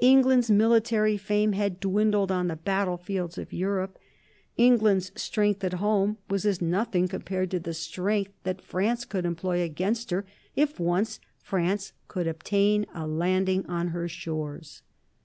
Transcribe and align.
England's 0.00 0.50
military 0.50 1.16
fame 1.16 1.52
had 1.52 1.78
dwindled 1.78 2.32
on 2.32 2.48
the 2.48 2.56
battle 2.56 2.96
fields 2.96 3.38
of 3.38 3.52
Europe; 3.52 3.96
England's 4.56 5.12
strength 5.14 5.62
at 5.62 5.74
home 5.74 6.16
was 6.28 6.44
as 6.44 6.60
nothing 6.60 7.06
compared 7.06 7.48
to 7.48 7.60
the 7.60 7.72
strength 7.72 8.32
that 8.42 8.60
France 8.60 9.04
could 9.04 9.24
employ 9.24 9.62
against 9.62 10.10
her 10.10 10.26
if 10.56 10.80
once 10.80 11.20
France 11.38 11.92
could 12.08 12.26
obtain 12.26 12.86
a 12.92 13.06
landing 13.06 13.64
on 13.66 13.90
her 13.90 14.08
shores. 14.08 14.82